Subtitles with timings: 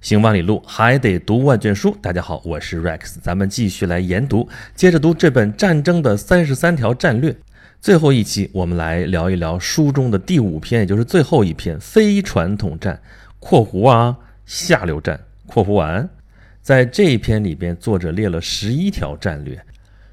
[0.00, 1.94] 行万里路，还得读万卷书。
[2.00, 7.30] 大家好，我是 Rex，咱们继续来研读，接着读这本《战争的三十三条战略》。
[7.82, 12.98] 最后一期，我们来聊一聊书中的第五篇，也就是最后一篇——非传统战
[13.38, 14.16] （括弧啊，
[14.46, 15.20] 下流战）。
[15.44, 16.08] 括弧完，
[16.62, 19.62] 在这一篇里边，作者列了十一条战略。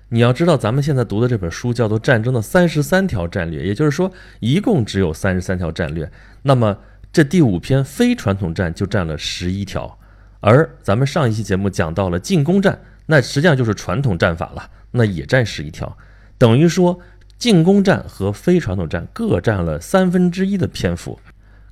[0.09, 4.11] 你要知道，咱们现在读的这本书叫做《战争的三十三条战略》，也就是说，
[4.41, 6.11] 一共只有三十三条战略。
[6.41, 6.77] 那么，
[7.17, 9.97] 这第五篇非传统战就占了十一条，
[10.39, 15.97] 而咱们上一期节目讲到了进攻战，那实际上就是传统战法了，那也占十一条，
[16.37, 16.99] 等于说
[17.39, 21.19] 进攻战和非传统战各占了三分之一的篇幅，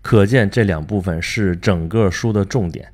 [0.02, 2.92] 可见这两部分是整个书的重点。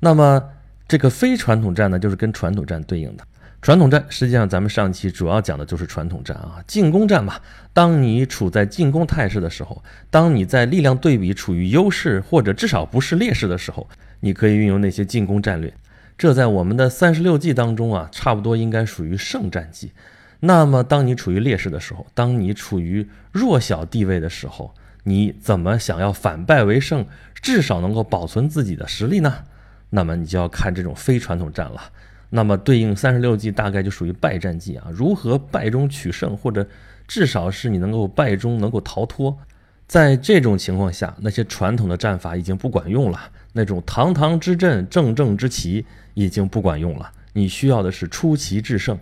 [0.00, 0.50] 那么
[0.86, 3.24] 这个非传统战呢，就是跟传统战对应的。
[3.64, 7.40] 传统战实际上，咱们上期主要讲的就是传统战啊，进攻战嘛。
[7.72, 13.88] 当你处在进攻态势的时候，当你在力量对比处于优势或者至少不是劣势的时候，
[14.20, 15.72] 你可以运用那些进攻战略。
[16.18, 19.92] 这在我们的三十六计当中啊，差不多应该属于胜战计。
[20.40, 27.06] 那么，当你处于劣势的时候，当你处于弱小地位的时候，你怎么想要反败为胜，
[27.40, 29.34] 至少能够保存自己的实力呢？
[29.88, 31.80] 那么你就要看这种非传统战了。
[32.36, 34.88] 那么对应三十六计，大概就属于败战计啊。
[34.92, 36.66] 如何败中取胜，或者
[37.06, 39.38] 至少是你能够败中能够逃脱。
[39.86, 47.08] 在这种情况下，那些传统的战法已经不管用了，那种堂堂之阵、正正之旗已经不管用了。
[47.34, 48.98] 你需要的是出奇制胜。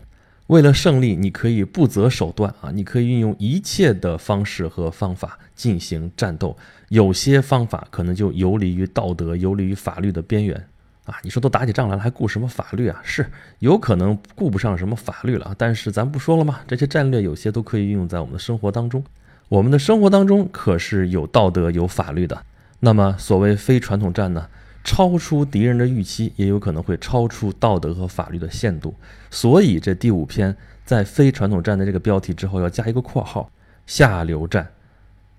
[0.49, 6.55] 为了胜利，你可以不择手段啊，你可以运用一切的方式和方法进行战斗。
[6.91, 10.63] 有些方法可能就游离于道德、游离于法律的边缘。
[11.05, 13.01] 啊，你说都打起仗来了，还顾什么法律啊？
[13.03, 13.27] 是
[13.59, 15.55] 有可能顾不上什么法律了。
[15.59, 16.61] 但是咱不说了吗？
[16.67, 19.03] 这些战略有些都可以运用在我们的生活当中。
[19.49, 22.43] 我们的生活当中可是有道德、有法律的。
[22.81, 24.47] 那么所谓非传统战呢？
[24.85, 28.93] 超出敌人的预期，也有可能会超出道德和法律的限度。
[29.31, 33.49] 所以这第五篇在非传统战的这个标题之后要加一个括号：
[33.87, 34.69] 下流战。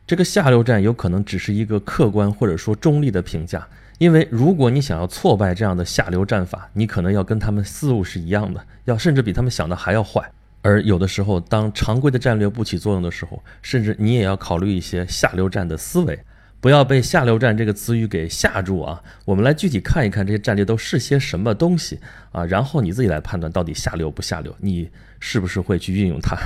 [0.05, 3.67] 这个下流战有可能只是一个客观或者说中立的评价。
[3.99, 10.29] 因为如果你想要挫败这样的下流战法，你可能要跟他们思路是一样的，要甚至比他们想的还要坏。
[10.61, 16.19] 而有的时候，当常规的战略不起作用的时候，甚至你也要考虑一些下流战的思维，
[16.63, 19.03] 不要被下流战这个词语给吓住啊！
[19.25, 21.99] 我们来具体看一看这些战略都是些什么东西
[22.31, 26.37] 啊，然后你自己来判断到底下流不下流，你是不是会去运用它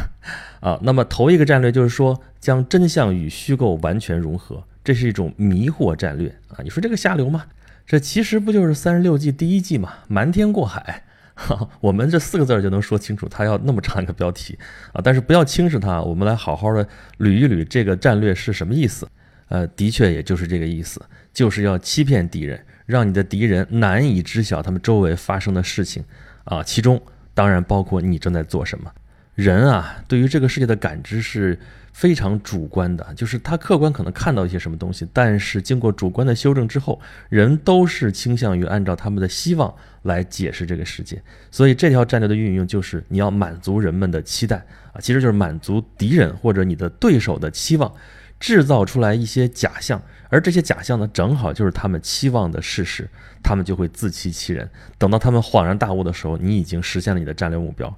[0.60, 0.80] 啊？
[0.82, 4.64] 那么头一个战略就是说，将真相与虚构完全融合。
[4.84, 6.64] 这是一种迷惑战略啊！
[6.64, 7.46] 你说这个下流吗？
[7.86, 9.94] 这其实不就是三十六计第一计嘛？
[10.08, 11.04] 瞒天过海，
[11.80, 13.30] 我们这四个字就能说清楚。
[13.30, 14.58] 他要那么长一个标题
[14.94, 16.02] 啊，但是不要轻视它。
[16.02, 16.84] 我们来好好的
[17.20, 19.08] 捋一捋这个战略是什么意思。
[19.48, 21.02] 呃，的确也就是这个意思，
[21.34, 26.04] 就是要欺骗敌人，让你的敌人难以知晓他们周围发生的事情
[26.44, 26.64] 啊。
[26.64, 27.02] 其中
[27.34, 28.92] 当然包括你正在做什么。
[29.36, 31.60] 人啊，对于这个世界的感知是。
[31.94, 41.20] 非常主观的，就是他客观可能看到一些什么东西，但是经过主观的修正之后，人都是倾向于按照他们的希望来解释这个世界。
[41.50, 44.58] 所以这条战略的运用就是你要满足人们的期待
[44.94, 47.92] 啊，其实就是满足敌人或者你的对手的期望，
[48.40, 53.10] 制造出来一些假象，而这些假象呢，正好就是他们期望的事实，
[53.44, 54.70] 他们就会自欺欺人。
[54.98, 57.98] 等到他们恍然大悟的时候，你已经实现了你的战略目标。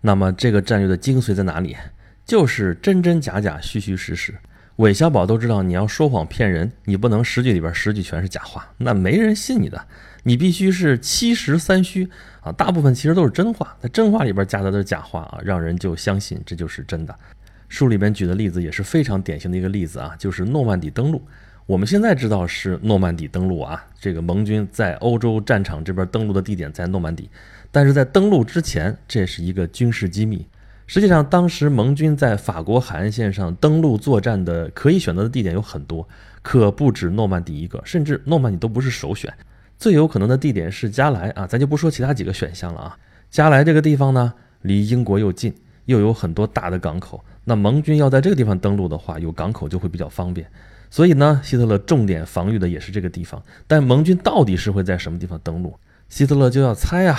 [0.00, 1.76] 那么这个战略的精髓在哪里？
[2.24, 4.34] 就是真真假假、虚虚实实。
[4.76, 9.86] 韦小宝都知道，你要说谎骗人，你不能十句里边十句全是假话，那没人信你的。
[10.24, 12.10] 你必须是七实三虚
[12.40, 17.16] 啊，大部分其实都是真话，在真话里边夹的都是假话啊，让人就相信这就是真的。
[17.68, 21.22] 书里边举的例子也是非常典型的一个例子啊，就是诺曼底登陆。
[21.66, 27.28] 我们现在知道是诺曼底登陆啊，这个盟军在欧洲战场这边登陆的地点在诺曼底，
[27.72, 30.46] 但是在登陆之前，这是一个军事机密。
[30.86, 36.08] 实际上，当时盟军在法国海岸线上登陆作战的可以选择的地点有很多，
[36.42, 39.34] 可不止诺曼底一个，甚至诺曼底都不是首选。
[39.76, 42.96] 最有可能的地点是加莱啊，咱就不说其他几个选项了啊。
[43.28, 44.32] 加莱这个地方呢，
[44.62, 45.52] 离英国又近，
[45.86, 47.24] 又有很多大的港口。
[47.48, 50.50] 那盟军要在这个地方登陆的话，有港口就会比较方便。
[50.90, 53.40] 所以呢，希特勒重点防御的也是这个地方。
[53.68, 55.78] 但盟军到底是会在什么地方登陆，
[56.08, 57.18] 希特勒就要猜啊。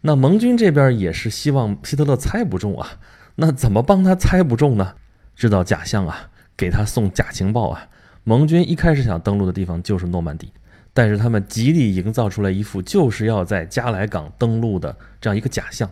[0.00, 2.98] 那盟军这边也是希望希特勒猜不中啊，
[3.34, 4.94] 那怎么帮他猜不中呢？
[5.34, 7.88] 制造假象啊，给他送假情报啊。
[8.24, 10.52] 盟军一开始想登陆的地方就是诺曼底，
[10.94, 15.90] 但是他们极力营造出来一副就是要在加莱港登陆的这样一个假象。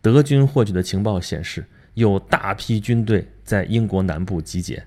[0.00, 1.64] 德军获取的情报显示，
[1.94, 4.82] 有大批军队在英国南部集结，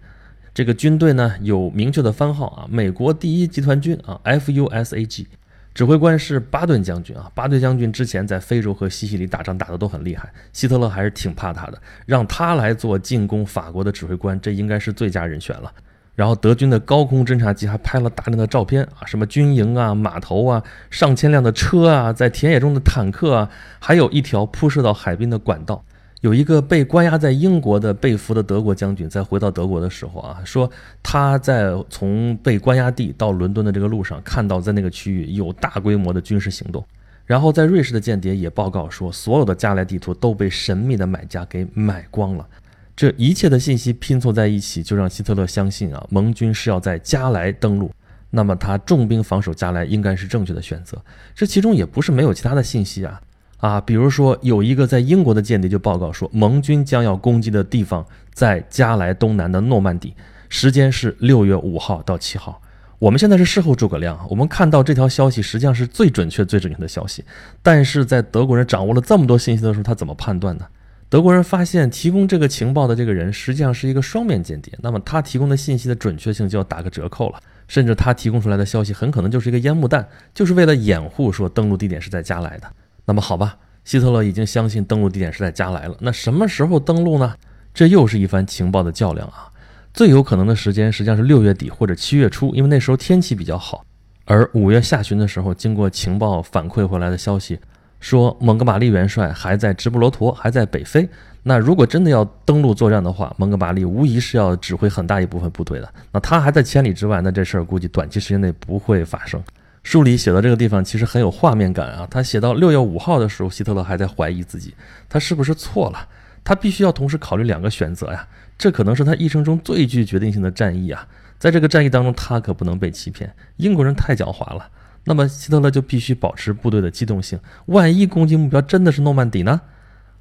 [0.54, 5.28] 这个军队呢有明确的番号啊，美国第一集团军啊，F U S A G。
[5.74, 7.30] 指挥官是巴顿将军啊。
[7.36, 15.70] 巴顿将军之前在非洲和西西里打仗打得都很厉害，希特勒还是挺怕他的，让他来做进攻法国的指挥官，这应该是最佳人选了。
[16.16, 23.50] 然后德军的高空侦察机还拍了大量的照片啊，什么军营啊、码头啊、上千辆的车啊、在田野中的坦克啊，
[23.80, 25.84] 还有一条铺设到海滨的管道。
[26.26, 30.68] 有一个被关押在英国的被俘的德国将军，在回到德国的时候啊，说
[31.04, 36.84] 他在从被关押地到伦敦的这个路上，看到在那个区域有大规模的军事行动。
[37.28, 42.48] 然后在瑞士的间谍也报告说，所有的加莱地图都被神秘的买家给买光了。
[42.96, 47.92] 这一切的信息拼凑在一起，就让希特勒相信啊，盟军是要在加莱登陆。
[48.32, 51.00] 那么他重兵防守加莱应该是正确的选择。
[51.36, 53.22] 这其中也不是没有其他的信息啊
[53.58, 60.14] 啊，比如说有一个在英国的间谍就报告说，盟军将要攻击的地方在加莱东南的诺曼底，
[60.50, 62.62] 时间是六月五号到七号。
[63.00, 67.24] 我们现在是事后诸葛亮，我们看到这条消息实际上是最准确、最准确的消息。
[67.62, 70.66] 但是在德国人掌握了这么多信息的时候，他怎么判断呢？
[71.10, 82.68] 德国人发现提供这个情报的这个人实际上是一个双面间谍，那么他提供的信息的准确性就要打个折扣了，甚至他提供出来的消息很可能就是一个烟幕弹，就是为了掩护说登陆地点是在加莱的。
[83.06, 87.36] 那么好吧，希特勒已经相信登陆地点是在加莱了，那什么时候登陆呢？
[87.74, 89.52] 这又是一番情报的较量啊！
[89.94, 93.86] 最有可能的时间实际上是六月底或者七月初，因为那时候天气比较好。
[94.26, 97.60] 而五月下旬的时候，经过情报反馈回来的消息。
[98.00, 101.08] 说蒙哥马利元帅还在直布罗陀，还在北非。
[101.44, 105.94] 那如果真的要登陆作战的话，蒙哥马利无疑是要指挥很大一部分部队的。
[106.12, 109.42] 那他还在千里之外，那这事儿估计短期时间内不会发生。
[109.86, 112.08] 书里写到这个地方其实很有画面感啊。
[112.10, 114.74] 他写到六月五号的时候，希特勒还在怀疑自己，
[115.08, 116.10] 他是不是错了？
[116.44, 118.28] 他必须要同时考虑两个选择呀。
[118.58, 121.08] 这可能是他一生中最具决定性的战役啊。
[121.38, 123.32] 在这个战役当中，他可不能被欺骗。
[123.58, 124.68] 英国人太狡猾了。
[125.04, 129.62] 那么希特勒就必须保持部队的机动性，万一攻击目标真的是诺曼底呢？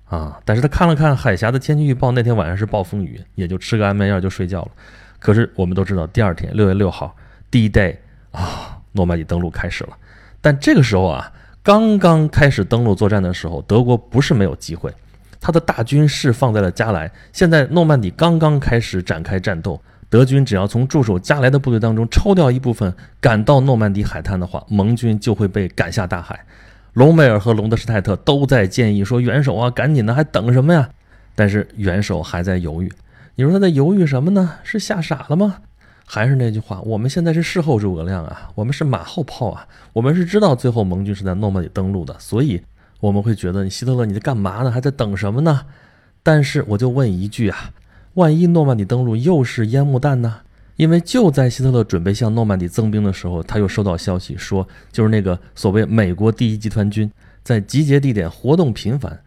[0.05, 0.39] 啊！
[0.45, 4.69] 但是他看了看海峡的天气预报，那天晚上是暴风雨，也就吃个安眠药就睡觉了。
[5.19, 7.17] 可是我们都知道，第二天六月六号
[7.51, 7.97] ，D-Day
[8.33, 9.91] 啊，诺曼底登陆开始了。
[10.41, 11.31] 但这个时候啊，
[11.63, 14.93] 刚刚开始登陆作战的时候，德国不是没有机会，
[15.41, 17.11] 他的大军是放在了加莱。
[17.33, 19.81] 现在诺曼底刚刚开始展开战斗。
[20.11, 26.39] 德军只要从驻守加莱的部队当中抽调一部分赶到诺曼底海滩的话，盟军就会被赶下大海。
[26.93, 30.89] 隆美尔和隆德施泰特都在建议说：“元首啊，赶紧的，还等什么呀？”
[31.35, 32.93] 但是元首还在犹豫。
[33.35, 34.59] 你说他在犹豫什么呢？
[34.63, 35.57] 是吓傻了吗？
[36.07, 42.63] 还是那句话，我们现在是事后诸葛亮啊，我们是马后炮啊，我们是知道最后盟军是在诺曼底登陆的，所以
[43.01, 44.71] 我们会觉得你，希特勒你在干嘛呢？
[44.71, 45.67] 还在等什么呢？
[46.23, 47.73] 但是我就问一句啊。
[48.15, 50.37] 万一诺曼底登陆又是烟幕弹呢？
[50.77, 57.11] 因为就在希特勒准备向诺曼底增兵的时候，他又收到消息说，就是那个所谓美国第一集团军
[57.43, 59.21] 在集结地点活动频繁。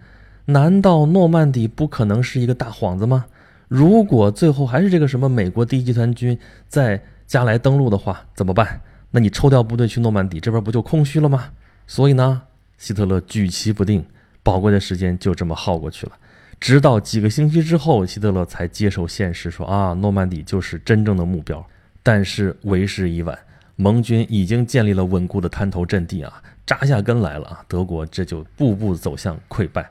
[0.45, 3.25] 难道诺曼底不可能是一个大幌子吗？
[3.67, 6.37] 如果最后还是这个什么美国第一集团军
[6.67, 8.81] 在加莱登陆的话，怎么办？
[9.11, 11.51] 那你抽调部队去诺曼底这边不就空虚了吗？
[11.85, 12.41] 所以呢，
[12.77, 14.05] 希特勒举棋不定，
[14.43, 16.13] 宝贵的时间就这么耗过去了。
[16.59, 21.65] 直到几个星期之后，希特勒才接受现实，说：“啊，诺曼底就是真正的目标。”
[22.01, 23.37] 但是为时已晚，
[23.75, 29.89] 盟军已经建立了稳固的滩头阵地啊，扎下根来了啊，德国这就步步走向溃败。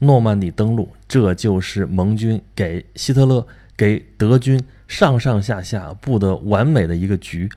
[0.00, 7.48] 诺曼底登陆，这就是盟军给希特勒、给德军上上下下布的完美的一个局。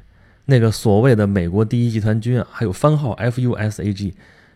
[0.45, 4.13] 那个所谓的美国第一集团军啊，还有番号 F.U.S.A.G。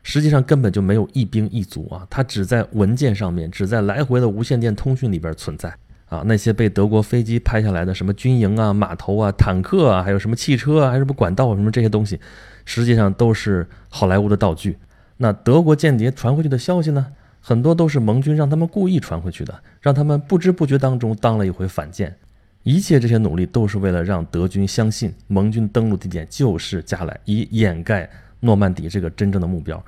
[0.07, 5.73] 实际上根本就没有一兵一卒啊，它只在文件上面，只在来回的无线电通讯里边存在
[6.05, 6.21] 啊。
[6.27, 12.19] 那些被德国飞机拍下来的什么军营啊、码头啊、坦克啊，还有什么汽车啊，还是什么管道啊，什么这些东西，
[12.65, 14.77] 实际上都是好莱坞的道具。
[15.17, 17.07] 那德国间谍传回去的消息呢，
[17.47, 22.11] 很多都是盟军让他们故意传回去的，让他们不知不觉当中当了一回反间。
[22.63, 28.09] 一切这些努力都是为了让德军相信盟军登陆地点就是加莱，以掩盖
[28.39, 29.79] 诺曼底这个真正的目标。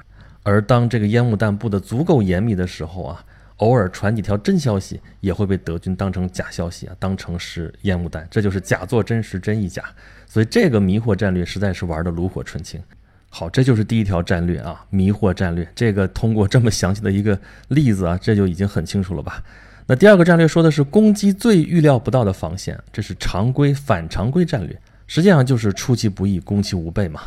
[0.44, 9.84] 而当这个烟雾弹布的足够严密的时候啊，偶尔传几条真消息也会被德军当成假消息啊，当成是烟雾弹，这就是假作真实，真亦假。
[10.28, 12.80] 所以这个迷惑战略实在是玩的炉火纯青。
[13.30, 15.68] 好，这就是第一条战略啊，迷惑战略。
[15.76, 19.44] 这个通过这么详细的一个例子啊，这就已经很清楚了吧？
[19.86, 27.22] 那第二个战略说的是攻击最预料不到的防线，这是常规反常规战略，实际上就是出其不意，攻其无备嘛。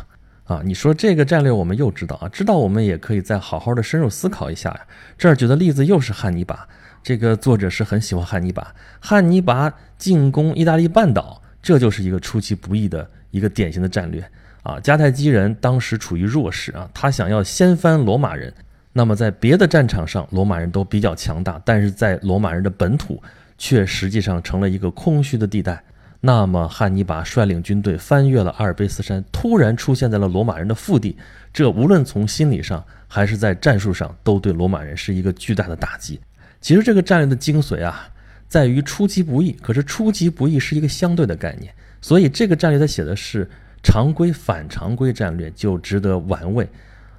[0.45, 4.81] 啊，你说这个战略我们又知道啊，知道我们也可以再好好的深入思考一下呀。
[5.17, 6.67] 这儿举的例子又是汉尼拔，
[7.01, 8.75] 这个作者是很喜欢汉尼拔。
[8.99, 14.21] 汉尼拔进攻意大利半岛，这就是一个出其不意的一个典型的战略
[14.63, 18.53] 啊，迦太基人当时处于弱势啊，他想要掀翻罗马人。
[18.93, 23.21] 那么在别的战场上，罗马人都比较强大，但是在罗马人的本土
[23.57, 25.81] 却实际上成了一个空虚的地带。
[26.19, 31.17] 那么汉尼拔率领军队翻越了阿尔卑斯山，突然出现在了罗马人的腹地，
[31.51, 36.19] 这无论从心理上还是在战术上，都对罗马人是一个巨大的打击。
[36.59, 38.07] 其实这个战略的精髓啊，
[38.47, 39.57] 在于出其不意。
[39.63, 43.49] 可是出其不意是一个相对的概念，所以这个战略它写的是
[43.83, 46.67] 常规反常规战略，就值得玩味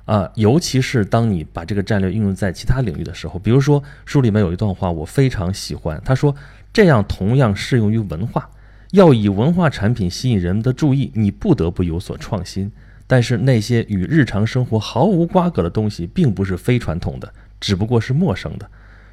[0.04, 0.30] 啊。
[0.34, 6.34] 尤其是当你把这个战略运用在其他领域的时候，比如说书里面有一段话我非常喜欢，他说
[6.72, 8.48] 这样同样适用于文化。
[8.92, 12.70] 要以文化产品吸引人们的注意，你不得不有所创新。
[13.06, 18.70] 但是那些与日常生活毫无瓜葛的东西，并不是非传统的，只不过是陌生的。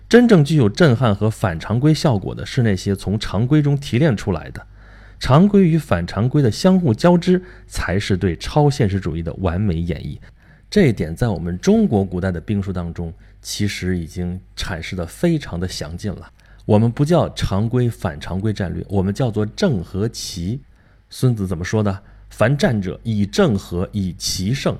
[0.07, 4.65] 真正具有震撼和反常规效果的是那些从常规中提炼出来的。
[5.19, 10.17] 常规与反常规的相互交织，才是对超现实主义的完美演绎。
[10.69, 16.31] 这一点在我们中国古代的兵书当中，其实已经阐释的非常的详尽了。
[16.65, 20.61] 我们不叫常规反常规战略，我们叫做正和奇。
[21.09, 22.03] 孙子怎么说的？
[22.29, 24.77] 凡战者，以正和，以奇胜。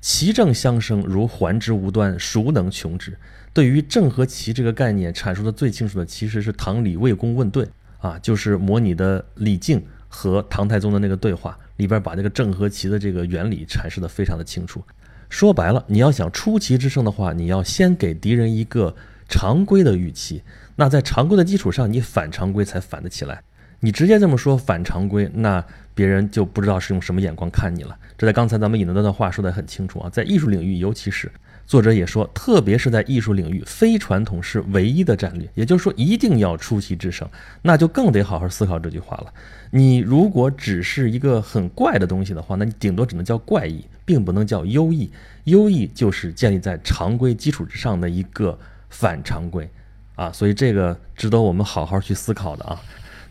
[0.00, 3.16] 奇正相生，如环之无端，孰能穷之？
[3.54, 7.68] 对于正和奇这个概念阐述的最清楚的，其实是唐李卫公问对
[8.02, 14.84] 啊，就是模拟的李靖和唐太宗的那个对话里边，把这个郑和奇的这个原理阐释的非常的清楚。
[15.30, 18.94] 说白了，你要想出奇制胜的话，你要先给敌人一个
[19.28, 20.42] 常规的预期。
[20.76, 23.42] 那在常规的基础上，你反常规才反得起来。
[23.84, 25.62] 你直接这么说反常规，那
[25.92, 27.98] 别人就不知道是用什么眼光看你了。
[28.16, 30.08] 这在刚才咱们引的那段话说得很清楚啊。
[30.08, 31.28] 在艺术领域，尤其是
[31.66, 35.48] 作者也说，特别是在艺术领域，非传统是唯一的战略。
[35.54, 37.28] 也就是说，一定要出奇制胜，
[37.60, 39.34] 那就更得好好思考这句话了。
[39.72, 45.10] 你如果只是一个很怪的东西的话，那你顶多只能叫怪异，并不能叫优异。
[45.44, 48.56] 优异就是建立在常规基础之上的一个
[48.90, 49.68] 反常规。
[50.14, 52.80] 啊，所以这个值得我们好好去思考的啊。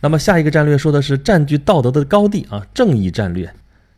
[0.04, 3.54] 那么下一个战略说的是占据道德的高地啊，正义战略，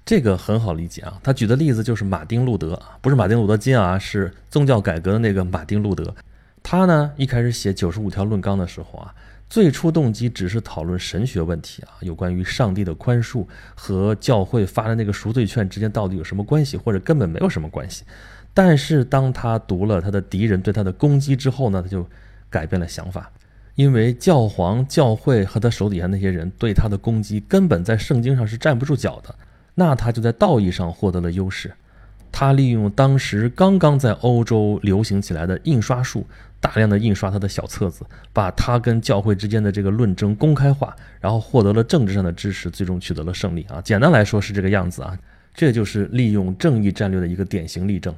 [0.06, 1.18] 这个很好理解啊。
[1.24, 6.14] 他举的例子就是马丁·路德啊，不是马丁·路德·金啊，是宗教改革的那个马丁·路德。
[6.62, 9.16] 他呢一开始写九十五条论纲的时候啊，
[9.50, 18.04] 最初动机只是讨论神学问题啊，有关于上帝的宽恕和教会发的那个赎罪券之间到底有什么关系，或者根本没有什么关系。
[18.54, 22.06] 但是当他读了他的敌人对他的攻击之后呢，他就。
[22.50, 23.32] 改变了想法，
[23.76, 29.36] 因为教皇、教会和他手底下那些人对他的攻击根本在圣经上是站不住脚的，
[29.76, 31.74] 那他就在道义上获得了优势。
[32.32, 36.26] 他利用当时刚刚在欧洲流行起来的印刷术，
[36.60, 43.80] 大量的印刷他的小册子，把他跟教会之间的这个论争公开化，然后获得了政治上的支持，最终取得了胜利啊！
[43.82, 45.16] 简单来说是这个样子啊，
[45.54, 48.14] 这就是利用正义战略的一个典型例证。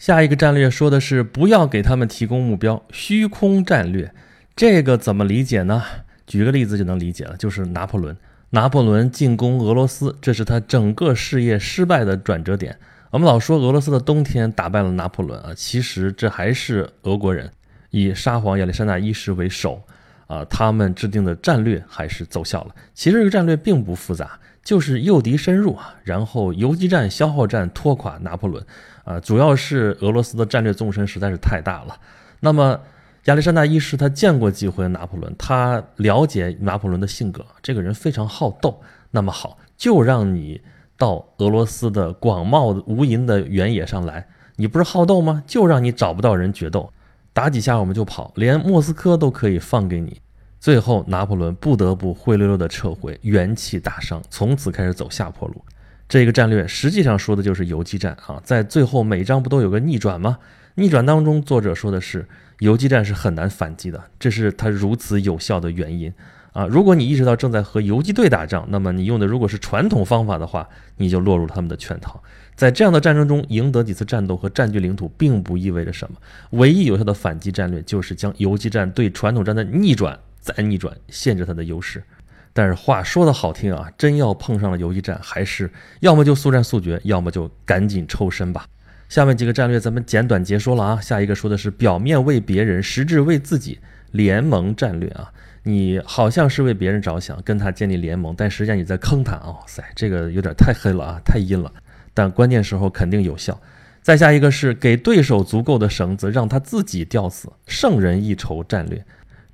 [0.00, 4.12] 下一个战略说的是不要给他们提供目标，虚空战略，
[4.56, 5.82] 这个怎么理解呢？
[6.26, 8.16] 举个例子就能理解了，就是拿破仑，
[8.50, 12.78] 拿破仑进攻俄罗斯，这是他整个事业失败的转折点。
[13.10, 17.50] 我们老说俄罗斯的冬天打败了拿破仑啊，其实这还是俄国人
[17.90, 19.82] 以沙皇亚历山大一世为首
[20.26, 22.74] 啊，他们制定的战略还是奏效了。
[22.94, 24.38] 其实这个战略并不复杂。
[24.64, 28.64] 就是诱敌深入啊，然后游击战、消耗战拖垮拿破仑，
[29.04, 31.94] 啊，主要是俄罗斯的战略纵深实在是太大了。
[32.40, 32.80] 那么
[33.24, 38.78] 亚历山大一世他见过几回拿破仑，他了解拿破仑的性格，这个人非常好斗。
[39.10, 40.60] 那么好，就让你
[40.98, 44.26] 到俄罗斯的广袤无垠的原野上来，
[44.56, 45.42] 你不是好斗吗？
[45.46, 46.92] 就让你找不到人决斗，
[47.32, 50.20] 打几下我们就跑，连莫斯科都可以放给你。
[50.60, 55.64] 最后，拿破仑不得不灰溜溜地撤回，元气大伤，从此开始走下坡路。
[56.06, 58.38] 这个战略实际上说的就是游击战啊！
[58.44, 60.38] 在最后每章不都有个逆转吗？
[60.74, 62.28] 逆转当中，作者说的是
[62.58, 66.12] 游击战是很难反击的，这是它如此有效的原因
[66.52, 66.66] 啊！
[66.66, 72.22] 如果你意识到正在和游击队打仗，那么你用的如果是传统方法的话，你就落入他们的圈套。
[72.54, 76.16] 在这样的战争中赢得几次战斗和占据领土，并不意味着什么。
[76.50, 80.18] 唯一有效的反击战略就是将游击战对传统战的逆转。
[80.40, 82.04] 再逆转，限制它的优势。
[82.52, 88.66] 但是话说的好听啊，真要碰上了游击战，还是要么就速战速决，要么就赶紧抽身吧。
[89.08, 91.00] 下面几个战略咱们简短截说了啊。
[91.00, 93.78] 下一个说的是表面为别人，实质为自己，
[94.10, 95.32] 联盟战略啊。
[95.62, 99.32] 你好像是为别人着想，跟他建立联盟，但实际上你在坑他。
[99.36, 101.72] 哇塞，这个有点太黑了啊，太阴了。
[102.12, 103.58] 但关键时候肯定有效。
[104.02, 109.02] 再下一个是给对手足够的绳子，让他自己吊死，胜人一筹战略。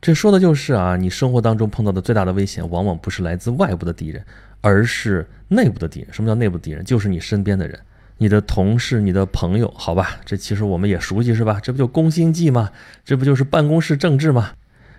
[0.00, 4.25] 这说的就是啊，你生活当中碰到的最大的危险，往往不是来自外部的敌人，
[4.61, 6.09] 而是内部的敌人。
[6.12, 6.85] 什么叫内部敌人？
[6.85, 7.78] 就是你身边的人，
[8.22, 10.16] 你的同事、你的朋友，好吧？
[10.26, 11.58] 这其实我们也熟悉，是吧？
[11.62, 12.68] 这不就攻心计吗？
[13.02, 14.50] 这不就是办公室政治吗？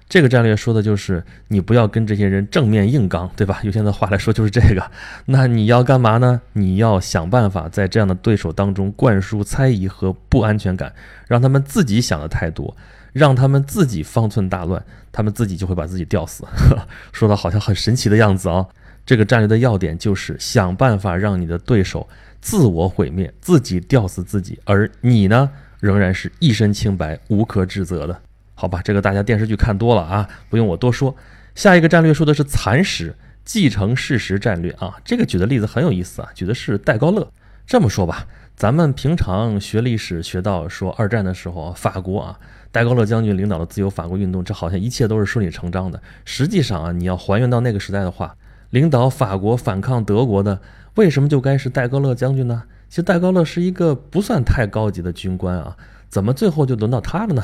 [0.09, 3.59] 这个战略说的就是你不要跟这些人正面硬刚，对吧？
[3.61, 4.91] 用现在话来说就是这个。
[5.27, 6.41] 那你要干嘛呢？
[6.53, 10.91] 你要想办法在这样的对手当中灌输猜疑和不安全感，
[11.27, 12.75] 让他们自己想的太多，
[13.13, 16.43] 让他们自己方寸大乱，他们自己就会把自己吊死。
[17.13, 18.65] 说的好像很神奇的样子啊！
[19.05, 22.07] 这个战略的要点就是想办法让你的对手
[22.39, 28.21] 自我毁灭，自己吊死自己，而你呢，仍然是一身清白，无可指责的。
[28.53, 31.15] 好吧，这个大家电视剧看多了啊，不用我多说。
[31.55, 37.27] 下一个战略说的是蚕食继承事实战略啊，这个举的例子很有意思啊，举的是戴高乐。
[37.65, 42.39] 这么说吧，咱们平常学历史学到说二战的时候，法国啊，
[42.71, 46.01] 戴高乐将军领导的自由法国运动，这好像一切都是顺理成章的。
[46.23, 48.35] 实际上啊，你要还原到那个时代的话，
[48.71, 50.59] 领导法国反抗德国的，
[50.95, 52.63] 为什么就该是戴高乐将军呢？
[52.89, 55.77] 其实戴高乐是一个不算太高级的军官啊，
[56.09, 57.43] 怎么最后就轮到他了呢？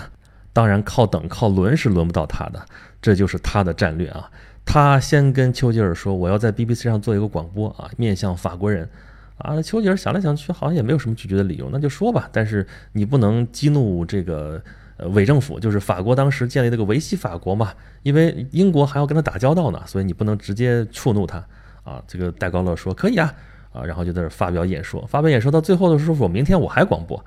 [0.52, 2.66] 当然，靠等靠轮是轮不到他的，
[3.02, 4.30] 这就是他的战略啊。
[4.66, 8.90] 他先跟丘吉尔说：“我要在 BBC 上做一个广播啊，面向法国人。”
[9.38, 12.28] 啊，丘吉尔想来想去，好像也没有什么拒绝的理由，那就说吧。
[12.34, 14.62] 但是你不能激怒这个
[14.98, 17.72] 呃伪政府，就是法国当时建立这个维系法国嘛，
[18.04, 21.38] 因为英国还要跟他打交道呢，所以你不能直接触怒他
[21.84, 22.02] 啊。
[22.08, 23.34] 这个戴高乐说：“可以啊，
[23.72, 27.24] 啊，然后就在这发表演说，发表演说到最后的时候，我明天我还广播。”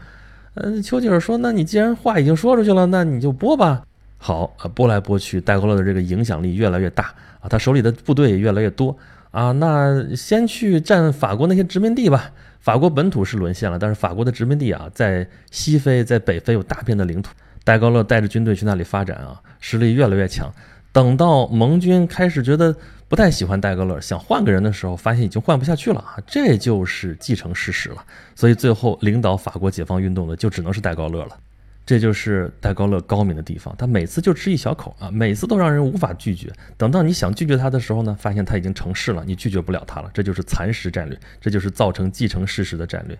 [0.55, 3.85] 嗯，丘吉尔说：“那你既然话已经说出去了，那你就播吧。”
[4.19, 8.95] 好啊，播来播去，戴高乐的这个影响力越来越大啊，他手里的部队也越来越多
[9.31, 9.53] 啊。
[9.53, 12.33] 那先去占法国那些殖民地吧。
[12.59, 17.33] 法国本土是沦陷了，但是法国的殖民地啊，在西非、在北非有大片的领土。
[17.65, 20.53] 戴高乐带着军队去那里发展啊，实力越来越强。
[20.93, 22.75] 等到盟军开始觉得
[23.07, 26.19] 不太喜欢戴高乐，想换个人的时候，发现已经换不下去了啊！
[26.27, 28.05] 这就是继承事实了。
[28.35, 31.39] 所以最后领导法国解放运动的就只能是戴高乐了。
[31.87, 36.49] 这就是戴高乐高明的地方，他每次就吃一小口啊，每次都让人无法拒绝。
[36.77, 40.11] 等到你想拒绝他的时候呢，发现他已经成事了，你拒绝不了他了。
[40.15, 43.19] 这就是蚕食战略，这就是造成继承事实的战略。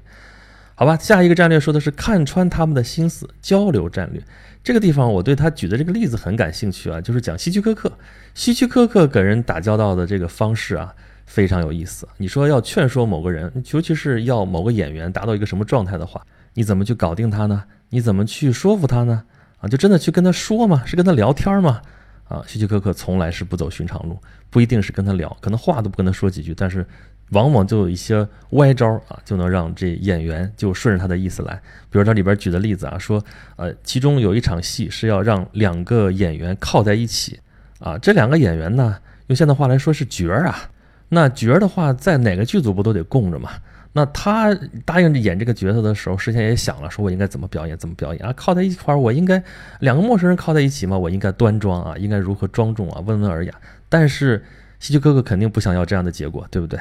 [0.81, 4.23] 好吧，下一个战略说的是看穿他们的心思，交流战略。
[4.65, 7.93] 这个地方我对他举的这个例子很感兴趣啊，就是讲希区柯克。
[8.33, 10.91] 希区柯克跟人打交道的这个方式啊，
[11.27, 12.09] 非常有意思。
[12.17, 16.23] 你说要劝说某个人，尤其是要某个演员达到一个什么状态的话，
[16.55, 17.63] 你怎么去搞定他呢？
[17.91, 19.25] 你怎么去说服他呢？
[19.59, 20.83] 啊，就真的去跟他说吗？
[20.87, 21.83] 是跟他聊天吗？
[22.31, 24.17] 啊，希区柯克从来是不走寻常路，
[24.49, 26.87] 不一定是跟他聊，可能话都不跟他说几句，但是。
[27.31, 31.55] 往往就有一些歪招啊，就能让这演员就顺着他的意思来。
[31.89, 37.39] 比如这里边举的例子啊，说呃，其中有一场戏是要让两个演员靠在一起
[37.79, 40.69] 啊，这两个演员呢，用现在话来说是角儿啊。
[41.09, 43.51] 那角儿的话，在哪个剧组不都得供着嘛？
[43.93, 48.33] 那他答应演这个角色的时候，事先也想了，说我应该怎么表演，怎么表演啊？
[48.37, 49.43] 靠在一块儿，我应该
[49.81, 50.97] 两个陌生人靠在一起嘛？
[50.97, 53.53] 我应该端庄啊，应该如何庄重啊，温文尔雅。
[53.89, 54.45] 但是
[54.79, 56.79] 希区柯克肯定不想要这样的结果，对不对？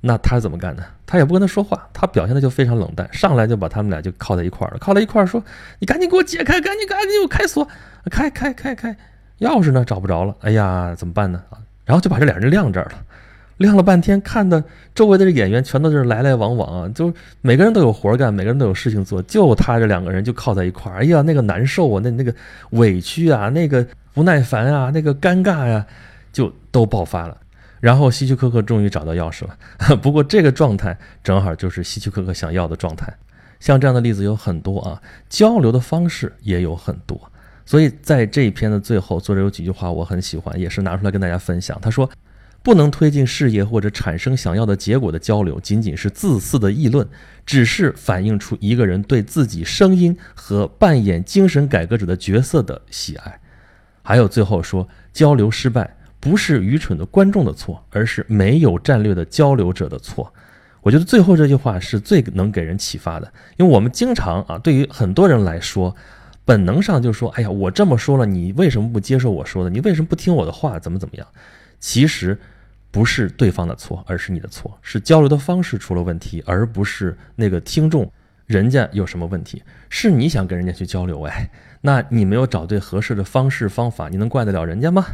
[0.00, 0.84] 那他怎么干呢？
[1.06, 5.42] 他也不跟他说话，他表现的就非常冷淡，上来就把他们俩就靠在一块儿了，靠在一块儿说
[5.80, 7.66] ：“你赶紧给我解开，赶紧赶紧给我开锁，
[8.10, 8.96] 开开开开，
[9.40, 9.84] 钥匙呢？
[9.84, 11.42] 找不着了，哎呀，怎么办呢？
[11.50, 13.04] 啊，然后就把这俩人晾这儿了，
[13.58, 14.62] 晾了半天，看的
[14.94, 22.34] 周围的这演员全都是来来往往，就每个人都有活干，每个人都有事情做，就他这两个人就靠在一块儿，哎呀，那个难受啊，那那个
[22.70, 25.86] 委屈啊，那个不耐烦啊，那个尴尬呀，
[26.32, 27.36] 就都爆发了。
[27.80, 29.56] 然后希区柯克终于找到钥匙了，
[30.02, 33.12] 不过这个状态正好就是希区柯克想要的状态。
[33.60, 37.20] 像这样的例子有很多啊，交流的方式也有很多。
[37.66, 41.78] 所以在这一篇的最后，作者有几句话我很喜欢，也是拿出来跟大家分享。
[41.82, 42.08] 他说
[42.62, 47.06] ：“不能推进事业或者产生想要的结果的交流，仅仅是自私的议论，
[47.46, 53.40] 只是反映出一个人对自己声音和扮演精神改革者的角色的喜爱。”
[54.02, 55.94] 还有最后说，交流失败。
[56.20, 60.34] 不是愚蠢的观众的错，而是没有战略的交流者的错。
[60.82, 65.94] 我觉得最后这句话是最能给人启发的，因为我们经常啊，对于很多人来说，
[66.44, 69.70] 本能上就说：“哎呀，我这么说了，你为什么不接受我说的？
[69.70, 70.76] 你为什么不听我的话？
[70.76, 71.26] 怎么怎么样？”
[71.78, 72.38] 其实
[72.90, 78.10] 不是对方的错，而是你的错，是交流的方式出了问题，而不是那个听众
[78.46, 79.62] 人家有什么问题。
[79.88, 85.06] 是你想跟人家去交流，哎，那你没有找对合适的方式方法，你能怪得了人家吗？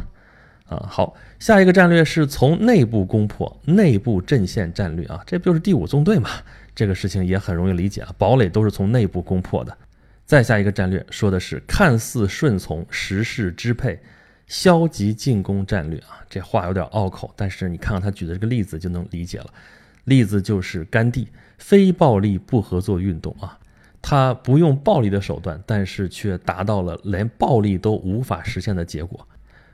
[0.67, 6.29] 啊，好，下一个战略是从内部攻破，内部阵线战略啊，这不就是第五纵队嘛？
[6.73, 9.77] 这个事情也很容易理解啊，堡垒都是从内部攻破的。
[10.25, 13.99] 再下一个战略说的是看似顺从实是支配，
[14.47, 19.47] 消极进攻战略啊，这话有点拗口，但是你看看他举的这个例子就能理解了。
[20.03, 21.27] 例子就是甘地
[21.57, 23.57] 非暴力不合作运动啊，
[24.01, 29.27] 他不用暴力的手段，但是却达到了连暴力都无法实现的结果。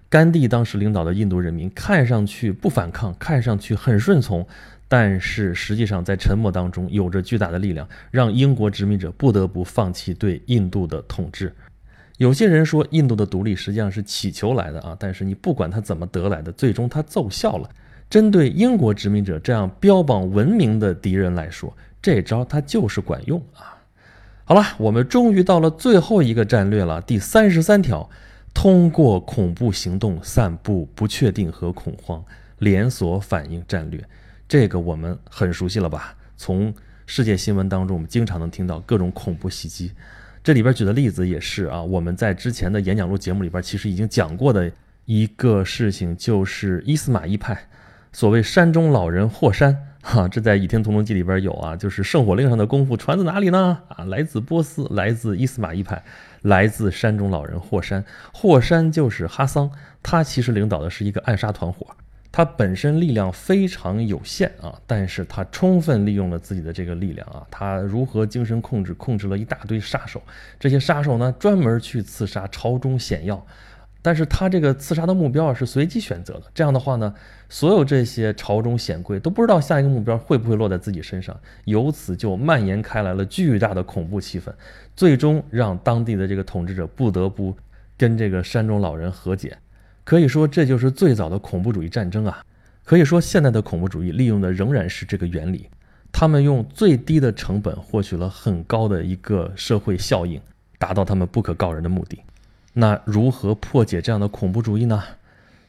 [0.07, 4.45] 甘地当时领导的印度人民看上去不反抗，看上去很顺从，
[4.87, 11.53] 但是实际上在沉默当中有着巨大的力量，让英国殖民者不得不放弃对印度的统治。
[12.21, 17.67] 有些人说印度的独立实际上是乞求来的啊，但是你不管他怎么得来的，最终他奏效了。
[18.11, 23.81] 针对英国殖民者这样标榜文明的敌人来说，这招他就是管用啊。
[24.43, 28.07] 好了，我们终于到了最后一个战略了，第三十三条：
[28.53, 32.23] 通过恐怖行动散布不确定和恐慌，
[32.59, 33.99] 连锁反应战略。
[34.47, 36.15] 这个我们很熟悉了吧？
[36.37, 36.71] 从
[37.07, 39.91] 世界新闻当中，我们经常能听到各种恐怖袭击。
[40.43, 44.71] 这里边举的例子也是啊，我们在之前的演讲录节目里边其实已经讲过的
[45.05, 47.55] 一个事情，就是伊斯玛仪派，
[48.11, 53.77] 所谓山中老人霍山，哈，这在《倚天屠龙记》里边有啊，就是圣火令上的功夫传自哪里呢？
[53.89, 56.03] 啊，来自波斯，来自伊斯玛仪派，
[56.41, 58.03] 来自山中老人霍山。
[58.33, 59.69] 霍山就是哈桑，
[60.01, 61.85] 他其实领导的是一个暗杀团伙。
[62.31, 70.21] 他本身力量非常有限啊，但是他充分利用了自己的这个力量啊，他如何精神控制，控制了一大堆杀手，
[70.57, 73.45] 这些杀手呢专门去刺杀朝中显要，
[74.01, 77.13] 但是他这个刺杀的目标啊是随机选择的，这样的话呢，
[77.49, 84.49] 所有这些朝中显贵都不知道下一个目标会不会落在自己身上，由此就蔓延开来了巨大的恐怖气氛，
[84.95, 87.53] 最终让当地的这个统治者不得不
[87.97, 89.57] 跟这个山中老人和解。
[90.03, 92.43] 可以说，这就是最早的恐怖主义战争啊！
[92.83, 95.69] 可以说，现在的恐怖主义利用的仍然是这个原理。
[96.11, 100.41] 他们用最低的成本获取了很高的一个社会效应，
[100.77, 102.19] 达到他们不可告人的目的。
[102.73, 105.01] 那如何破解这样的恐怖主义呢？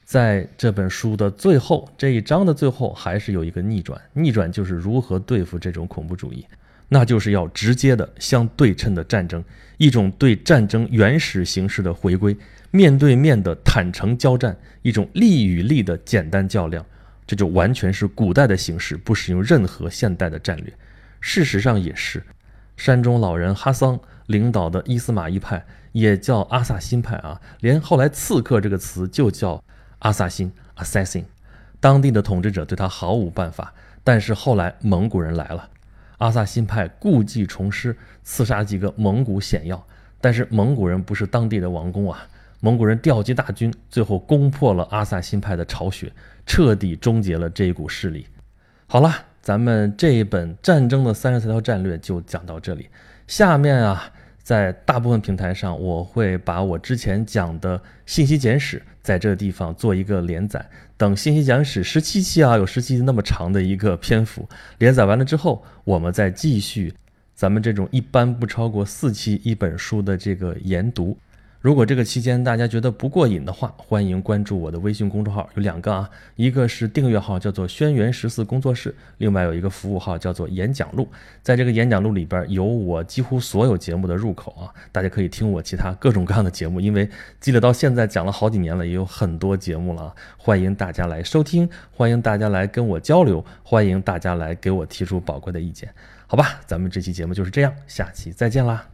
[0.05, 4.01] 在这本书的最后这一章的最后，还是有一个逆转。
[4.13, 6.45] 逆转就是如何对付这种恐怖主义，
[6.93, 9.43] 那就是要直接的相对称的战争，
[9.79, 12.37] 一种对战争原始形式的回归。
[12.71, 16.85] 面对面的坦诚交战，一种力与利的简单较量，
[17.27, 20.71] 这就完全是古代的形式，不使用任何现代的战略。
[21.19, 22.23] 事实上也是，
[22.77, 29.65] 山中老人哈桑领导的伊斯玛仪派也叫阿萨辛派啊，连后来刺客这个词就叫
[30.01, 31.25] 阿萨辛 （assassin）。
[31.81, 33.73] 当地的统治者对他毫无办法，
[34.05, 35.71] 但是后来蒙古人来了，
[36.23, 39.85] 阿萨辛派故技重施，刺杀几个蒙古显要，
[40.21, 42.25] 但是蒙古人不是当地的王公啊。
[42.61, 46.13] 蒙古人调集大军，最后攻破了阿萨辛派的巢穴，
[46.47, 48.25] 彻底终结了这一股势力。
[48.87, 52.89] 好了，咱们这一本战争的三十三条战略就讲到这里。
[53.27, 54.09] 下面啊，
[54.43, 60.65] 在大部分平台上，我会把我之前讲的信息简史在这个地方做一个连载。
[60.97, 66.93] 等信息简史十七期啊，有十七期那么长的一个篇幅，连载完了之后，我们再继续
[67.35, 71.17] 咱们这种一般不超过四期一本书的这个研读。
[71.63, 81.07] 如果这个期间大家觉得不过瘾的话，欢迎关注我的微信公众号，有两个啊，一个是订阅号叫做轩辕十四工作室，另外有一个服务号叫做演讲录。
[81.41, 95.89] 在这个演讲录里边有我几乎所有节目的入口啊，大家可以听我其他各种各样的节目，因为积累到现在讲了好几年了，也有很多节目了啊，欢迎大家来收听，欢迎大家来跟我交流，欢迎大家来给我提出宝贵的意见，
[96.27, 98.92] 好吧，咱们这期节目就是这样，下期再见啦。